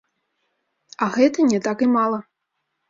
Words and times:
А 1.05 1.11
гэта 1.19 1.47
не 1.53 1.59
так 1.69 1.77
і 1.89 1.95
мала. 1.97 2.19